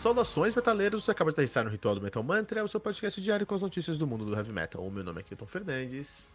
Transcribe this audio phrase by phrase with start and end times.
[0.00, 1.04] Saudações, metaleiros!
[1.04, 3.60] Você acaba de estar no Ritual do Metal Mantra, o seu podcast diário com as
[3.60, 4.82] notícias do mundo do heavy metal.
[4.82, 6.32] O meu nome é Kilton Fernandes.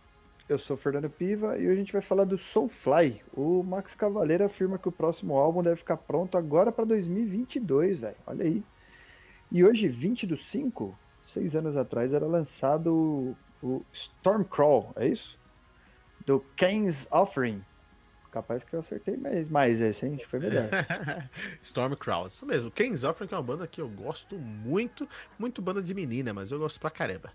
[0.47, 3.23] Eu sou Fernando Piva e hoje a gente vai falar do Soulfly.
[3.33, 8.15] O Max Cavaleiro afirma que o próximo álbum deve ficar pronto agora para 2022, velho.
[8.27, 8.63] Olha aí.
[9.51, 10.95] E hoje, 20 do 5,
[11.33, 15.39] seis anos atrás, era lançado o, o Stormcrawl, é isso?
[16.23, 17.63] Do Kane's Offering.
[18.35, 20.19] Capaz que eu acertei mais, mais esse, hein?
[20.29, 20.67] Foi melhor.
[21.63, 22.69] Stormcrawl, isso mesmo.
[23.07, 25.07] Offering é uma banda que eu gosto muito,
[25.39, 27.31] muito banda de menina, mas eu gosto pra caramba.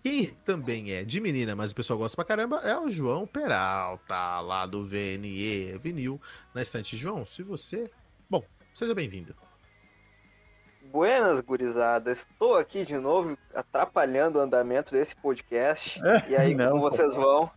[0.00, 4.40] Quem também é de menina, mas o pessoal gosta pra caramba, é o João Peralta,
[4.42, 6.20] lá do VNE Vinil,
[6.54, 6.96] na estante.
[6.96, 7.90] João, se você.
[8.30, 9.34] Bom, seja bem-vindo.
[10.84, 12.12] Buenas, gurizada.
[12.12, 16.00] Estou aqui de novo atrapalhando o andamento desse podcast.
[16.28, 17.50] e aí, Não, como vocês vão?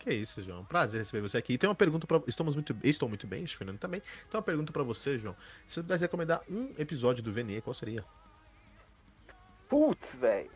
[0.00, 0.64] Que isso, João.
[0.64, 1.52] Prazer receber você aqui.
[1.52, 4.00] E tem uma pergunta para Estamos muito Estou muito bem, acho que o Fernando também.
[4.00, 5.36] Tem uma pergunta pra você, João.
[5.66, 8.02] Se você pudesse recomendar um episódio do VNE, qual seria?
[9.68, 10.50] Putz, velho.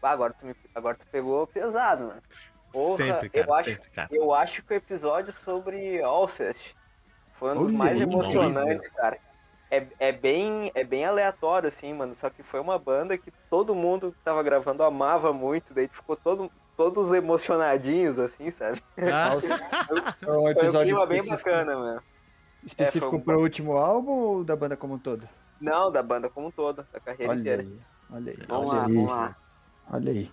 [0.00, 2.22] Agora tu, me- agora tu pegou pesado, mano.
[2.72, 3.46] Porra, sempre, cara.
[3.46, 4.08] eu acho, sempre, cara.
[4.12, 6.74] eu acho que o episódio sobre Alcest
[7.38, 9.18] foi um dos Olha mais emocionantes, cara.
[9.70, 12.14] É, é, bem, é bem aleatório, assim, mano.
[12.14, 15.72] Só que foi uma banda que todo mundo que tava gravando amava muito.
[15.74, 18.82] Daí ficou todo, todos emocionadinhos, assim, sabe?
[18.98, 22.02] Ah, um Foi um episódio clima bem bacana, mano.
[22.64, 25.28] Específico É, foi um- pro último álbum ou da banda como um todo?
[25.60, 27.62] Não, da banda como um todo, da carreira Olha inteira.
[27.62, 27.78] aí,
[28.10, 28.38] olha aí.
[28.48, 29.36] Vamos olha lá, aí, vamos lá.
[29.92, 30.30] Olha aí.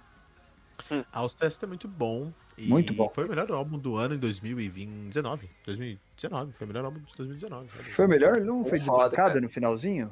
[1.11, 2.31] Alcest é muito bom.
[2.57, 3.09] E Muito bom.
[3.13, 5.49] Foi o melhor álbum do ano em 2019.
[5.65, 6.51] 2019.
[6.53, 7.69] Foi o melhor álbum de 2019.
[7.77, 7.95] olha.
[7.95, 8.35] Foi o melhor?
[8.37, 10.11] Ele não foi desbancado no finalzinho?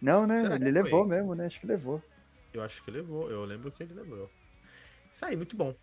[0.00, 0.38] Não, né?
[0.38, 0.82] Será Ele foi?
[0.82, 1.46] levou mesmo, né?
[1.46, 2.02] Acho que levou.
[2.52, 3.30] Eu acho que levou.
[3.30, 4.28] Eu lembro que ele levou.
[5.12, 5.74] Isso aí, muito bom.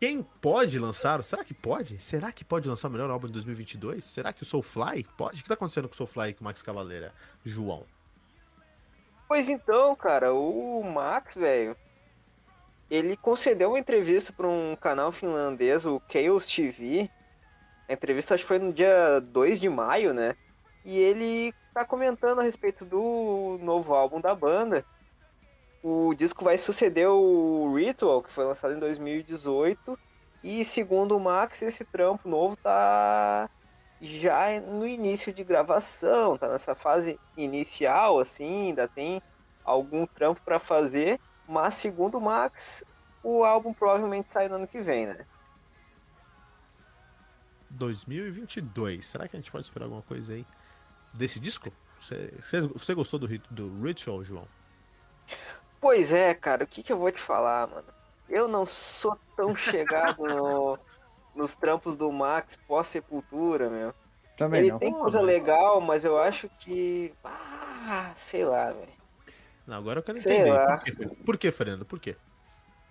[0.00, 1.22] Quem pode lançar?
[1.24, 2.02] Será que pode?
[2.02, 4.04] Será que pode lançar o melhor álbum em 2022?
[4.04, 5.40] Será que o Soulfly pode?
[5.40, 7.12] O que tá acontecendo com o Soulfly e com o Max Cavaleira?
[7.44, 7.86] João.
[9.26, 11.76] Pois então, cara, o Max, velho,
[12.90, 17.08] ele concedeu uma entrevista para um canal finlandês, o Chaos TV.
[17.88, 20.36] A entrevista acho que foi no dia 2 de maio, né?
[20.84, 24.84] E ele tá comentando a respeito do novo álbum da banda.
[25.86, 29.98] O disco vai suceder o Ritual, que foi lançado em 2018.
[30.42, 33.50] E segundo o Max, esse trampo novo tá
[34.00, 39.20] já no início de gravação, tá nessa fase inicial, assim, ainda tem
[39.62, 42.82] algum trampo pra fazer, mas segundo o Max,
[43.22, 45.26] o álbum provavelmente sai no ano que vem, né?
[47.68, 49.04] 2022.
[49.04, 50.46] Será que a gente pode esperar alguma coisa aí
[51.12, 51.70] desse disco?
[52.00, 52.32] Você,
[52.72, 54.48] você, gostou do, do Ritual, João?
[55.84, 57.84] Pois é, cara, o que, que eu vou te falar, mano?
[58.26, 60.78] Eu não sou tão chegado no-
[61.36, 63.92] nos trampos do Max pós-sepultura, meu.
[64.38, 64.78] Também Ele não.
[64.78, 67.12] tem coisa legal, mas eu acho que.
[67.22, 68.88] Ah, sei lá, velho.
[69.66, 70.52] Não, agora eu quero Sei entender.
[70.52, 70.78] lá.
[70.78, 71.84] Por quê, Por quê, Fernando?
[71.84, 72.16] Por quê?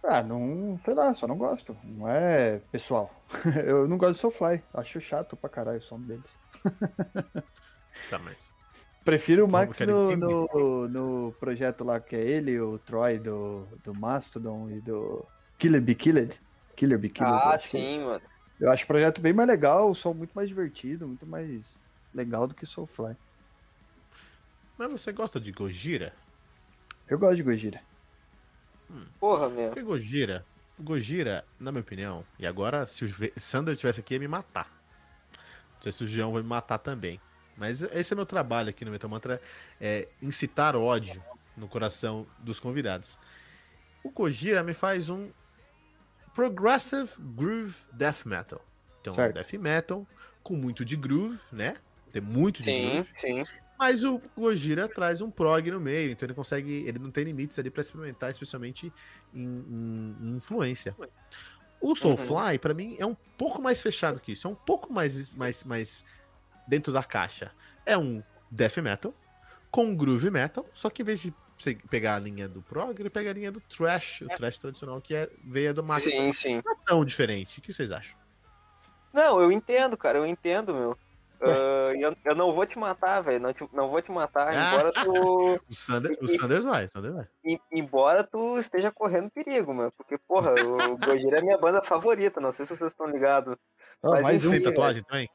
[0.03, 1.75] Ah, não, sei lá, só não gosto.
[1.83, 3.09] Não é pessoal.
[3.65, 4.61] Eu não gosto do Soulfly.
[4.71, 6.29] Acho chato pra caralho o som deles.
[8.11, 8.53] Tá, mas.
[9.03, 13.93] Prefiro o Max no, no, no projeto lá que é ele, o Troy do, do
[13.93, 15.25] Mastodon e do
[15.59, 16.39] Killer Be Killed.
[16.75, 17.31] Killer Be Killed.
[17.33, 17.67] Ah, acho.
[17.67, 18.21] sim, mano.
[18.59, 21.61] Eu acho o projeto bem mais legal, o som muito mais divertido, muito mais
[22.13, 23.15] legal do que Soulfly.
[24.77, 26.13] Mas você gosta de Gojira?
[27.09, 27.81] Eu gosto de Gojira.
[29.19, 29.67] Porra, meu.
[29.67, 30.45] Porque Gojira,
[30.79, 34.67] Gojira, na minha opinião, e agora se o Ve- Sander tivesse aqui ia me matar.
[35.75, 37.19] Não sei se o João vai me matar também.
[37.57, 39.41] Mas esse é meu trabalho aqui no Metal Mantra,
[39.79, 41.23] é incitar ódio
[41.55, 43.17] no coração dos convidados.
[44.03, 45.29] O Gojira me faz um
[46.33, 48.61] Progressive Groove Death Metal.
[49.01, 49.33] Então, Certo.
[49.35, 50.07] Death Metal
[50.41, 51.75] com muito de groove, né?
[52.11, 53.09] Tem muito de Sim, groove.
[53.15, 53.43] sim.
[53.77, 56.85] Mas o Gojira traz um prog no meio, então ele consegue.
[56.87, 58.91] Ele não tem limites ali pra experimentar, especialmente
[59.33, 60.95] em, em- em influência.
[61.81, 64.47] O Soulfly, pra mim, é um pouco mais fechado que isso.
[64.47, 66.05] É um pouco mais, mais, mais
[66.67, 67.51] dentro da caixa.
[67.85, 69.13] É um death metal
[69.71, 71.33] com groove metal, só que em vez de
[71.89, 75.15] pegar a linha do prog, ele pega a linha do thrash, o thrash tradicional, que
[75.15, 76.03] é veia do Max.
[76.03, 76.61] Sim, sim.
[76.63, 77.59] Não é tão diferente.
[77.59, 78.17] O que vocês acham?
[79.11, 80.97] Não, eu entendo, cara, eu entendo, meu.
[81.41, 83.39] Ah, eu, eu não vou te matar, velho.
[83.39, 84.73] Não, te- não vou te matar, Ah.
[84.75, 85.59] embora tu.
[85.69, 87.27] O Sanders, o Sanders vai, o Sanders vai.
[87.43, 89.91] em- embora tu esteja correndo perigo, meu.
[89.91, 92.39] Porque, porra, o Gojira é minha banda favorita.
[92.39, 93.55] Não sei se vocês estão ligados.
[94.01, 94.51] Ah, Mas mais enfim, um.
[94.51, 95.29] Tem tatuagem também?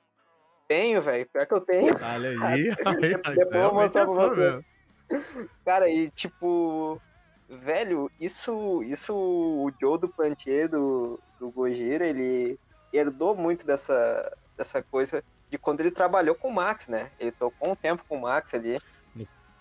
[0.68, 1.26] Tenho, velho.
[1.26, 1.94] Pior que eu tenho.
[1.94, 3.00] Olha aí, aí,
[3.34, 4.40] Depois eu vou mostrar é pra você.
[4.40, 5.50] mesmo.
[5.64, 7.00] Cara, e tipo.
[7.48, 8.82] Velho, isso.
[8.82, 12.60] Isso o Joe do Plantier do, do Gojira, ele
[12.92, 17.10] herdou muito dessa, dessa coisa de quando ele trabalhou com o Max, né?
[17.18, 18.78] Ele tocou um tempo com o Max ali.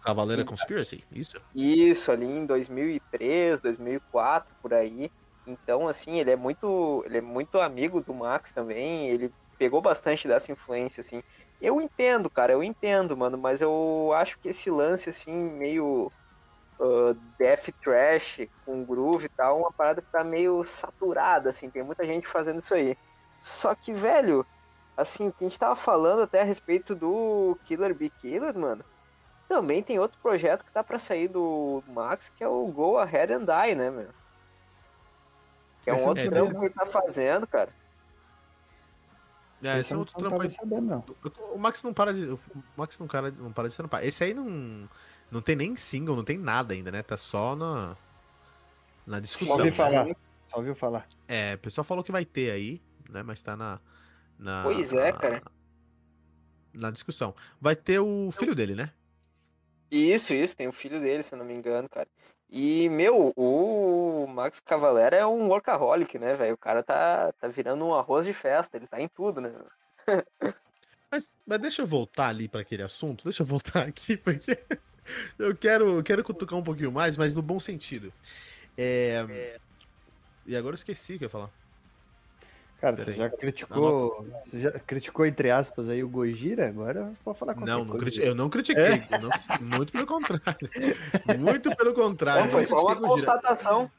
[0.03, 1.41] Cavaleira Conspiracy, isso?
[1.53, 5.11] Isso, ali em 2003, 2004, por aí.
[5.45, 10.27] Então, assim, ele é muito, ele é muito amigo do Max também, ele pegou bastante
[10.27, 11.23] dessa influência, assim.
[11.61, 16.11] Eu entendo, cara, eu entendo, mano, mas eu acho que esse lance, assim, meio
[16.79, 21.83] uh, death trash com groove e tal, uma parada que tá meio saturada, assim, tem
[21.83, 22.97] muita gente fazendo isso aí.
[23.41, 24.45] Só que, velho,
[24.95, 28.83] assim, que a gente tava falando até a respeito do Killer Be Killer, mano,
[29.47, 33.33] também tem outro projeto que tá para sair do Max, que é o Go Ahead
[33.33, 34.09] and Die, né, meu?
[35.83, 37.69] Que é um outro é, trampo que ele tá fazendo, cara.
[39.63, 40.51] É, esse é outro trampo aí.
[40.51, 41.03] Sabendo,
[41.53, 42.29] o Max não para de.
[42.29, 42.39] O
[42.75, 44.05] Max não, cara, não para de trampar.
[44.05, 44.87] Esse aí não.
[45.31, 47.01] Não tem nem single, não tem nada ainda, né?
[47.01, 47.97] Tá só na.
[49.05, 49.55] Na discussão.
[49.55, 50.07] Só ouviu falar.
[50.49, 51.07] Só ouviu falar.
[51.27, 53.23] É, o pessoal falou que vai ter aí, né?
[53.23, 53.79] Mas tá na.
[54.37, 55.41] na pois é, na, cara.
[56.73, 57.33] Na discussão.
[57.59, 58.91] Vai ter o filho dele, né?
[59.89, 62.07] Isso, isso, tem o filho dele, se eu não me engano, cara.
[62.49, 66.53] E, meu, o Max Cavalera é um workaholic, né, velho?
[66.53, 69.53] O cara tá, tá virando um arroz de festa, ele tá em tudo, né?
[71.11, 74.57] mas, mas deixa eu voltar ali para aquele assunto, deixa eu voltar aqui, porque
[75.37, 78.13] eu quero, quero cutucar um pouquinho mais, mas no bom sentido.
[78.77, 79.25] É...
[79.29, 79.59] É...
[80.45, 81.51] E agora eu esqueci o que eu ia falar.
[82.79, 84.27] Cara, você já criticou.
[84.45, 88.21] Você já criticou, entre aspas, aí o Gojira, agora pode falar com Não, não criti
[88.21, 88.83] eu não critiquei.
[88.83, 89.07] É?
[89.11, 89.29] Eu não,
[89.61, 90.69] muito pelo contrário.
[91.39, 92.43] Muito pelo contrário.
[92.43, 93.89] Não, foi só uma constatação.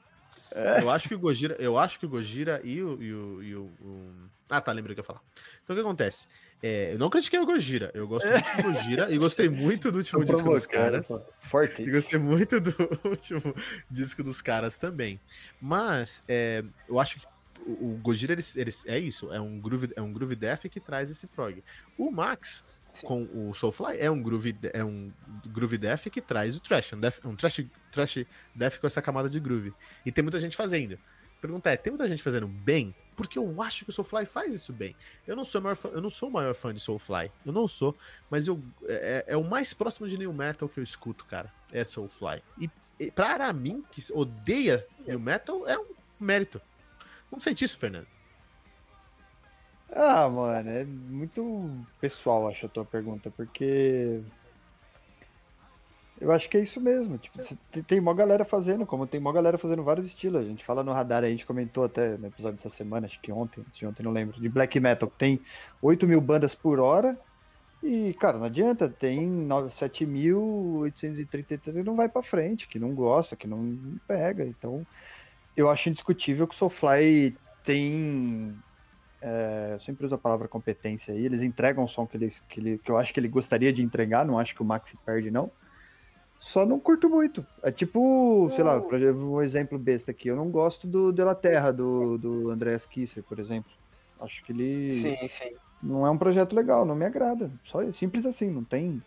[0.53, 0.83] É.
[0.83, 3.55] Eu acho que o Gojira, eu acho que o Gojira e o, e o, e
[3.55, 4.13] o, o...
[4.49, 5.21] Ah, tá, lembrei o que eu ia falar.
[5.63, 6.27] Então o que acontece?
[6.63, 9.99] É, eu não critiquei o Gojira, eu gosto muito do Gojira e gostei muito do
[9.99, 11.07] último disco dos caras.
[11.43, 11.83] Forte.
[11.83, 13.55] E gostei muito do último
[13.91, 15.21] disco dos caras também.
[15.61, 17.27] Mas é, eu acho que
[17.66, 21.10] o Gojira ele, ele, é isso, é um groove, é um groove death que traz
[21.10, 21.62] esse prog.
[21.96, 23.06] O Max Sim.
[23.06, 25.12] com o Soulfly é um groove é um
[25.46, 29.28] groove death que traz o trash, um, death, um trash, trash death com essa camada
[29.28, 29.72] de groove.
[30.05, 30.99] E tem muita gente fazendo.
[31.40, 32.94] Pergunta é, tem muita gente fazendo bem?
[33.14, 34.94] Porque eu acho que o Soulfly faz isso bem.
[35.26, 37.31] Eu não sou o maior fã, eu não sou o maior fã de Soulfly.
[37.44, 37.96] Eu não sou,
[38.31, 41.52] mas eu é, é, é o mais próximo de new metal que eu escuto, cara.
[41.72, 42.43] É Soulfly.
[42.58, 45.87] E, e para mim que odeia new metal é um
[46.19, 46.60] mérito.
[47.31, 48.07] Não sente isso, Fernando?
[49.91, 51.71] Ah, mano, é muito
[52.01, 54.21] pessoal, acho a tua pergunta, porque
[56.21, 57.17] eu acho que é isso mesmo.
[57.19, 57.39] Tipo,
[57.87, 60.41] tem uma galera fazendo, como tem uma galera fazendo vários estilos.
[60.41, 63.31] A gente fala no radar, a gente comentou até no episódio dessa semana, acho que
[63.31, 65.41] ontem, de ontem não lembro, de black metal, tem
[65.81, 67.17] 8 mil bandas por hora.
[67.83, 73.79] E, cara, não adianta, tem 7.833 não vai para frente, que não gosta, que não
[74.07, 74.45] pega.
[74.45, 74.85] Então,
[75.58, 78.55] eu acho indiscutível que o Soulfly tem.
[79.20, 81.25] É, eu sempre uso a palavra competência aí.
[81.25, 83.82] Eles entregam o som que, eles, que, ele, que eu acho que ele gostaria de
[83.82, 84.25] entregar.
[84.25, 85.50] Não acho que o Max perde, não.
[86.38, 87.44] Só não curto muito.
[87.60, 90.28] É tipo, sei lá, um exemplo besta aqui.
[90.28, 93.72] Eu não gosto do De La Terra, do, do Andreas Kisser, por exemplo.
[94.20, 94.93] Acho que ele.
[94.93, 95.56] Sim, sim.
[95.82, 97.50] Não é um projeto legal, não me agrada.
[97.64, 99.02] Só simples assim, não tem.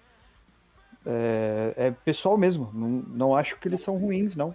[1.05, 2.69] É, é pessoal mesmo.
[2.73, 4.53] Não, não acho que eles são ruins, não.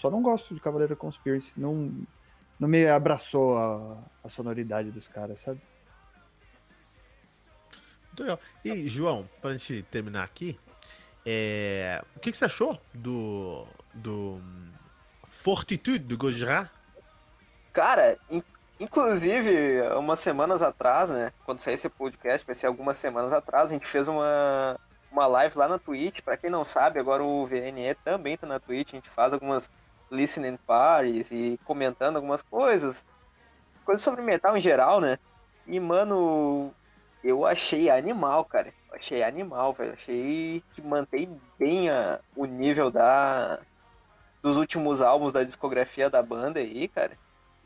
[0.00, 1.52] Só não gosto de Cavaleiro Conspiracy.
[1.56, 1.92] Não,
[2.58, 5.60] não me abraçou a, a sonoridade dos caras, sabe?
[8.06, 8.40] Muito legal.
[8.64, 10.58] E, João, pra gente terminar aqui,
[11.26, 12.02] é...
[12.16, 14.40] o que, que, você achou do, do
[15.26, 16.70] Fortitude do Gojira?
[17.72, 18.42] Cara, in,
[18.78, 21.32] inclusive, umas semanas atrás, né?
[21.44, 24.78] Quando sair esse podcast, vai ser algumas semanas atrás, a gente fez uma,
[25.10, 26.20] uma live lá na Twitch.
[26.22, 28.90] Pra quem não sabe, agora o VNE também tá na Twitch.
[28.92, 29.68] A gente faz algumas
[30.10, 33.04] listening parties e comentando algumas coisas.
[33.84, 35.18] Coisas sobre metal em geral, né?
[35.66, 36.72] E, mano,
[37.22, 38.72] eu achei animal, cara.
[38.88, 39.92] Eu achei animal, velho.
[39.92, 43.60] Achei que mantém bem a, o nível da
[44.40, 47.12] dos últimos álbuns da discografia da banda aí, cara.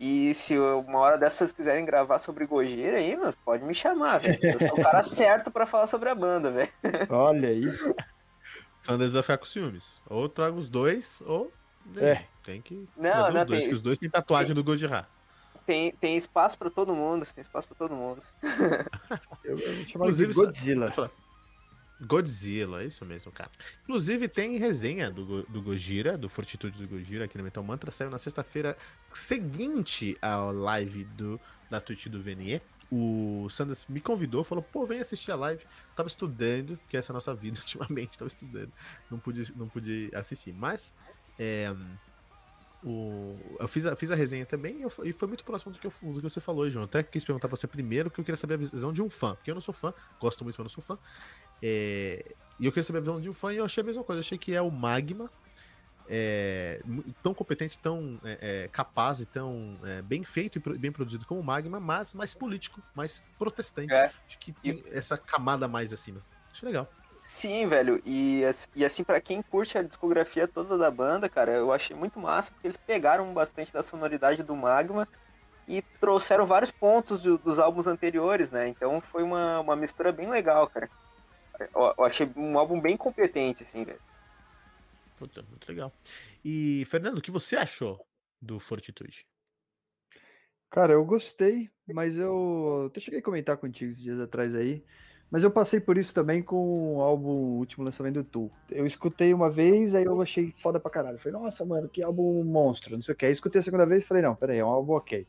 [0.00, 4.18] E se uma hora dessas vocês quiserem gravar sobre Gojira aí, mano, pode me chamar,
[4.18, 4.38] velho.
[4.42, 6.72] Eu sou o cara certo para falar sobre a banda, velho.
[7.08, 7.62] Olha aí.
[8.82, 10.02] Sanders vai ficar com ciúmes.
[10.08, 11.52] Ou traga os dois, ou
[11.96, 12.24] é.
[12.44, 12.88] Tem que.
[12.96, 13.74] Não, não, os dois, tem...
[13.74, 14.54] os dois têm tatuagem tem...
[14.54, 15.06] do Gojira.
[15.64, 17.26] Tem, tem espaço pra todo mundo.
[17.34, 18.22] Tem espaço pra todo mundo.
[19.44, 21.10] eu, eu Inclusive, de Godzilla.
[22.04, 23.50] Godzilla, é isso mesmo, cara.
[23.84, 27.90] Inclusive, tem resenha do, do Gojira, do Fortitude do Gojira aqui no Metal Mantra.
[27.92, 28.76] Saiu na sexta-feira
[29.12, 32.60] seguinte à live do, da Twitch do Venier.
[32.90, 35.64] O Sanders me convidou, falou: pô, vem assistir a live.
[35.94, 38.72] Tava estudando, que essa é a nossa vida ultimamente, tava estudando.
[39.10, 40.52] Não pude, não pude assistir.
[40.52, 40.92] Mas
[41.38, 41.72] é,
[42.84, 45.78] o, eu fiz a, fiz a resenha também e, eu, e foi muito próximo do
[45.78, 46.84] que, eu, do que você falou, João.
[46.84, 49.34] Até quis perguntar pra você primeiro, que eu queria saber a visão de um fã.
[49.34, 50.98] Porque eu não sou fã, gosto muito, mas não sou fã.
[51.62, 54.02] É, E eu queria saber a visão de um fã e eu achei a mesma
[54.02, 54.18] coisa.
[54.18, 55.30] Eu achei que é o Magma.
[56.08, 56.82] é,
[57.22, 61.40] tão competente, tão é, é, capaz e tão é, bem feito e bem produzido como
[61.40, 63.92] o Magma, mas mais político, mais protestante.
[63.94, 64.10] É.
[64.26, 66.20] Acho que tem essa camada mais acima.
[66.50, 66.90] Acho legal.
[67.34, 68.00] Sim, velho.
[68.04, 68.42] E,
[68.74, 72.50] e assim, pra quem curte a discografia toda da banda, cara, eu achei muito massa,
[72.52, 75.08] porque eles pegaram bastante da sonoridade do Magma
[75.68, 78.68] e trouxeram vários pontos do- dos álbuns anteriores, né?
[78.68, 80.90] Então foi uma, uma mistura bem legal, cara.
[81.60, 84.00] Eu, eu achei um álbum bem competente, assim, velho.
[85.16, 85.96] Puta, muito legal.
[86.44, 88.04] E, Fernando, o que você achou
[88.40, 89.26] do Fortitude?
[90.70, 94.84] Cara, eu gostei, mas eu até cheguei a comentar contigo esses dias atrás aí.
[95.32, 98.50] Mas eu passei por isso também com o álbum o último lançamento do Tool.
[98.70, 101.18] Eu escutei uma vez, aí eu achei foda pra caralho.
[101.18, 103.24] Falei, nossa, mano, que álbum monstro, não sei o que.
[103.24, 105.26] Aí escutei a segunda vez e falei, não, peraí, é um álbum ok.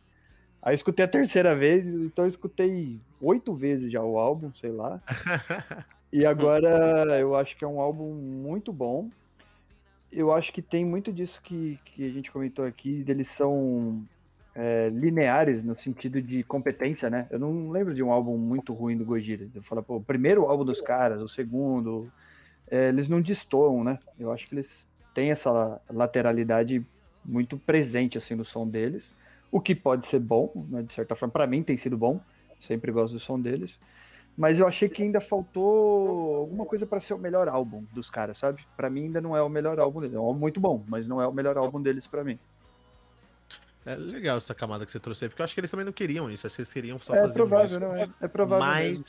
[0.62, 5.02] Aí escutei a terceira vez, então eu escutei oito vezes já o álbum, sei lá.
[6.16, 9.10] E agora eu acho que é um álbum muito bom.
[10.12, 14.06] Eu acho que tem muito disso que, que a gente comentou aqui, deles são
[14.56, 17.28] é, lineares no sentido de competência, né?
[17.30, 19.48] Eu não lembro de um álbum muito ruim do Gojira.
[19.54, 22.12] Eu falo, pô, o primeiro álbum dos caras, o segundo,
[22.70, 24.00] é, eles não destoam, né?
[24.20, 26.86] Eu acho que eles têm essa lateralidade
[27.26, 29.04] muito presente assim no som deles,
[29.52, 30.84] o que pode ser bom, né?
[30.84, 32.20] De certa forma, para mim tem sido bom.
[32.62, 33.78] Sempre gosto do som deles.
[34.36, 38.38] Mas eu achei que ainda faltou alguma coisa para ser o melhor álbum dos caras,
[38.40, 38.64] sabe?
[38.76, 40.16] Para mim ainda não é o melhor álbum deles.
[40.16, 42.40] É um álbum muito bom, mas não é o melhor álbum deles para mim.
[43.86, 45.94] É legal essa camada que você trouxe aí, porque eu acho que eles também não
[45.94, 46.48] queriam isso.
[46.48, 48.10] Acho que eles queriam só É fazer um provável, disco não é?
[48.22, 48.66] É provável.
[48.66, 49.04] mesmo.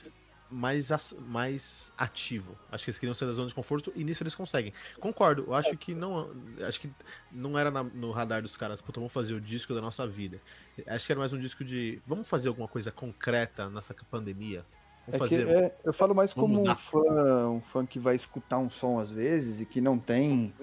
[0.50, 2.56] mais, mais, mais ativo.
[2.70, 4.72] Acho que eles queriam sair da zona de conforto e nisso eles conseguem.
[5.00, 6.30] Concordo, eu acho que não.
[6.66, 6.90] Acho que
[7.32, 10.40] não era na- no radar dos caras, puta, vamos fazer o disco da nossa vida.
[10.86, 12.00] Acho que era mais um disco de.
[12.06, 14.64] Vamos fazer alguma coisa concreta nessa pandemia?
[15.06, 15.46] É fazer.
[15.48, 19.10] é, eu falo mais como um fã, um fã que vai escutar um som às
[19.10, 20.54] vezes e que não tem,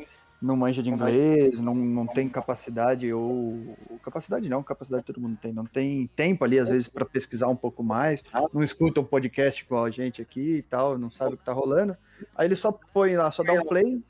[0.41, 5.53] não manja de inglês, não, não tem capacidade ou capacidade não, capacidade todo mundo tem,
[5.53, 9.63] não tem tempo ali às vezes para pesquisar um pouco mais, não escuta um podcast
[9.63, 11.95] igual a gente aqui e tal, não sabe o que tá rolando.
[12.35, 14.01] Aí ele só põe lá, só dá um play.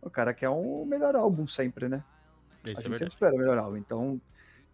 [0.00, 2.02] O cara quer um melhor álbum sempre, né?
[2.64, 2.98] Isso a é gente verdade.
[2.98, 3.76] sempre espera o melhor álbum.
[3.76, 4.20] Então,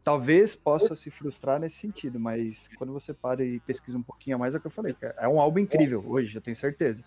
[0.05, 4.39] talvez possa se frustrar nesse sentido, mas quando você para e pesquisa um pouquinho a
[4.39, 5.15] mais, é o que eu falei, cara.
[5.19, 7.03] É um álbum incrível hoje, eu tenho certeza.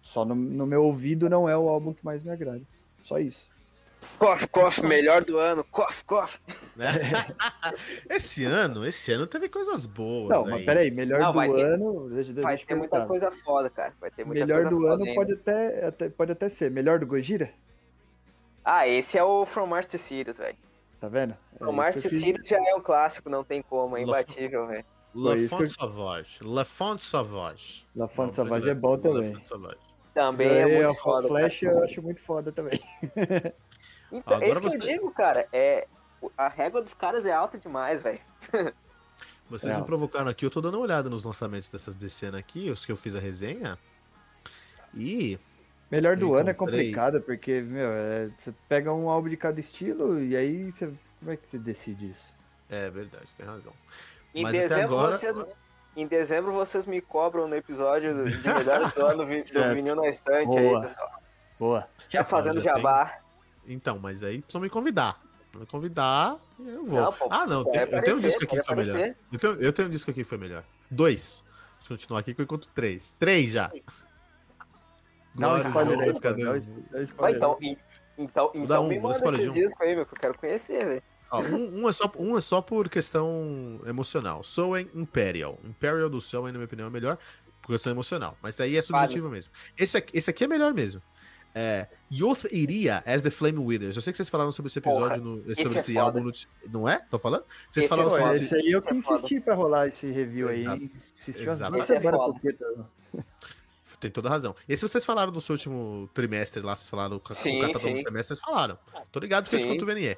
[0.00, 2.62] Só no, no meu ouvido não é o álbum que mais me agrada.
[3.04, 3.50] Só isso.
[4.18, 5.62] Cof, cof, melhor do ano.
[5.64, 6.40] Cof, cof.
[6.74, 6.86] Né?
[8.10, 10.28] esse ano, esse ano teve coisas boas.
[10.28, 10.64] Não, mas aí.
[10.64, 12.08] peraí, melhor Não, do vai ter- ano.
[12.10, 13.92] Deixa, deixa Vai ter muita coisa foda, cara.
[14.00, 15.14] Vai ter muita Melhor coisa do foda ano ainda.
[15.14, 16.70] pode até, até- pode até ser.
[16.70, 17.52] Melhor do Gojira?
[18.64, 20.56] Ah, esse é o From Mars to Sirius, velho.
[21.00, 21.36] Tá vendo?
[21.54, 22.08] É From Mars to.
[22.08, 24.84] Sirius já é um clássico, não tem como, é imbatível, velho.
[25.14, 26.38] La Fonte que Sauvage.
[26.42, 27.86] La Fonte Sauvage.
[27.94, 29.32] La Fonte Não, Sauvage é bom La também.
[29.34, 29.91] Fonte Sauvage.
[30.14, 31.72] Também é E muito a foda, Flash cara.
[31.72, 32.80] eu acho muito foda também.
[34.10, 35.48] Então, Agora é isso que você- eu digo, cara.
[35.52, 35.86] É,
[36.36, 38.20] a régua dos caras é alta demais, velho.
[39.48, 39.78] Vocês É.
[39.80, 42.92] me provocaram aqui, eu tô dando uma olhada nos lançamentos dessas DC aqui, os que
[42.92, 43.78] eu fiz a resenha.
[44.94, 45.38] E
[45.90, 46.78] Melhor do Eu ano é encontrei.
[46.86, 50.90] complicado, porque, meu, é, você pega um álbum de cada estilo e aí você.
[51.18, 52.34] Como é que você decide isso?
[52.70, 53.72] é verdade, tem razão.
[54.34, 55.36] Em Mas até dezembro, agora- vocês,
[55.96, 59.74] em dezembro vocês me cobram no episódio de melhores do ano do É.
[59.74, 60.80] vinil na estante Boa.
[60.80, 61.22] aí, pessoal.
[61.58, 61.88] Boa.
[62.08, 62.82] Já fazendo já tem.
[62.82, 63.18] jabá.
[63.66, 65.20] Então, mas aí precisam me convidar.
[65.54, 67.00] Me convidar, eu vou.
[67.00, 68.94] Não, pô, ah, não, tem- eu tenho um aparecer, disco aqui que foi melhor.
[68.96, 69.16] aparecer.
[69.32, 70.64] Eu tenho, eu tenho um disco aqui que foi melhor.
[70.90, 71.44] Dois.
[71.78, 73.14] Deixa eu continuar aqui que eu encontro três.
[73.18, 73.70] Três já.
[75.36, 75.96] Um Glória, spoiler
[77.16, 77.58] vai então,
[78.18, 79.52] então, dar então um, esses de um.
[79.52, 81.02] discos aí, meu, que eu quero conhecer, velho.
[81.32, 84.42] Ó, um, um é só, um é só por questão emocional.
[84.42, 85.58] Soen Imperial.
[85.64, 87.18] Imperial do Soen, na minha opinião, é melhor
[87.62, 88.36] por questão emocional.
[88.42, 89.52] Mas aí é subjetivo mesmo.
[89.76, 91.00] Esse aqui, esse aqui é melhor mesmo.
[91.54, 93.96] É, Youth Iria as the Flame Withers.
[93.96, 96.00] Eu sei que vocês falaram sobre esse episódio, no, sobre esse é esse foda.
[96.06, 96.20] álbum.
[96.20, 96.32] No,
[96.70, 96.98] não é?
[97.10, 97.44] Tô falando?
[97.70, 98.44] Vocês Esse falaram é sobre esse.
[98.44, 100.82] esse aí eu Esse que é insisti pra rolar esse review Exato.
[100.82, 100.90] aí.
[101.20, 101.76] Insisti umas Exato.
[101.76, 102.40] Esse é foda.
[103.12, 103.24] tá?
[104.00, 104.56] Tem toda razão.
[104.68, 107.94] Esse vocês falaram no seu último trimestre lá, vocês falaram com o catador sim.
[107.98, 108.78] do trimestre, vocês falaram.
[109.12, 109.66] Tô ligado que eu Sim.
[109.66, 110.16] escuto o VNE.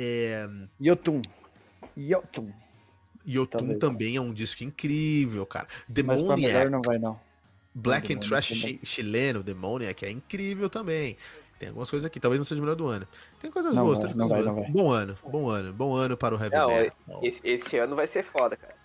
[0.00, 0.48] É,
[0.80, 1.20] Yotun.
[1.96, 2.52] Yotun.
[3.26, 3.78] Yotun Talvez.
[3.80, 5.66] também é um disco incrível, cara.
[5.88, 7.18] Demoniac, não vai, não.
[7.74, 11.16] Black and Trash chi- chileno, Demoniac, é incrível também.
[11.58, 13.08] Tem algumas coisas aqui, talvez não seja o melhor do ano.
[13.40, 16.16] Tem coisas Não boas, vai, tem não vai, não Bom ano, bom ano, bom ano
[16.16, 17.20] para o Heavy Não, Metal.
[17.24, 18.77] Esse, esse ano vai ser foda, cara.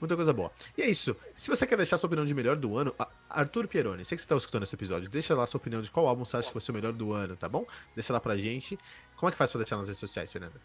[0.00, 0.50] Muita coisa boa.
[0.76, 1.16] E é isso.
[1.34, 2.94] Se você quer deixar sua opinião de melhor do ano,
[3.28, 6.06] Arthur Pieroni, sei que você tá escutando esse episódio, deixa lá sua opinião de qual
[6.06, 7.64] álbum você acha que vai ser o melhor do ano, tá bom?
[7.94, 8.78] Deixa lá pra gente.
[9.16, 10.60] Como é que faz pra deixar nas redes sociais, Fernanda?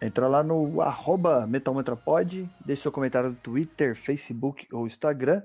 [0.00, 5.42] Entra lá no arroba metalmantrapod, deixe seu comentário no Twitter, Facebook ou Instagram.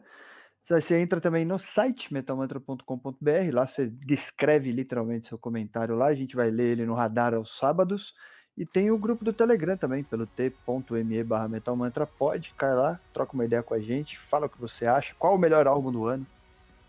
[0.70, 6.36] Você entra também no site metalmantra.com.br, lá você descreve literalmente seu comentário lá, a gente
[6.36, 8.14] vai ler ele no radar aos sábados.
[8.58, 12.54] E tem o grupo do Telegram também, pelo t.me barra metalmantrapod.
[12.58, 15.40] Cai lá, troca uma ideia com a gente, fala o que você acha, qual o
[15.40, 16.26] melhor álbum do ano.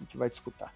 [0.00, 0.72] A gente vai disputar.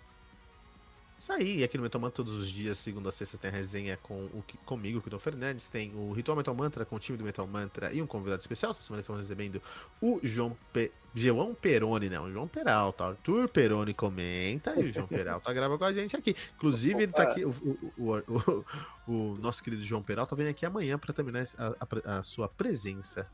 [1.18, 3.96] Isso aí, aqui no Metal Mantra todos os dias, segunda a sexta, tem a resenha
[4.02, 7.46] com o, comigo, Tom Fernandes, tem o Ritual Metal Mantra com o time do Metal
[7.46, 8.72] Mantra e um convidado especial.
[8.72, 9.62] Essa semana estamos recebendo
[10.00, 10.92] o João Pe...
[11.14, 13.04] João Peroni, não, o João Peralta.
[13.04, 16.36] Arthur Peroni comenta e o João Peralta grava com a gente aqui.
[16.56, 17.50] Inclusive, ele tá aqui, o,
[17.96, 18.64] o, o,
[19.10, 23.26] o nosso querido João Peralta vem aqui amanhã para terminar a, a, a, sua presença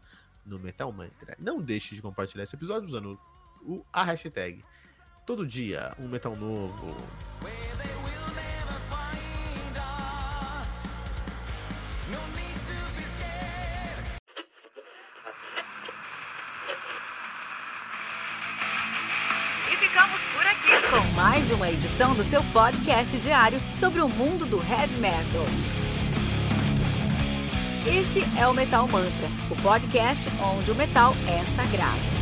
[0.47, 1.37] no Metal Mantra.
[1.41, 3.19] Não deixe de compartilhar esse episódio usando
[3.63, 4.63] o, a hashtag
[5.25, 6.97] Todo dia, um metal novo.
[19.71, 24.45] E ficamos por aqui com mais uma edição do seu podcast diário sobre o mundo
[24.45, 25.47] do heavy metal.
[27.87, 32.22] Esse é o Metal Mantra, o podcast onde o metal é sagrado.